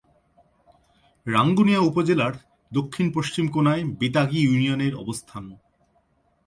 [1.25, 2.33] রাঙ্গুনিয়া উপজেলার
[2.73, 5.43] দক্ষিণ-পশ্চিম কোণায় বেতাগী ইউনিয়নের অবস্থান।